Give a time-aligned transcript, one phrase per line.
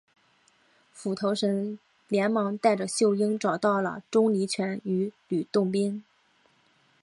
[0.91, 6.03] 斧头神连忙带着秀英找到了钟离权与吕洞宾。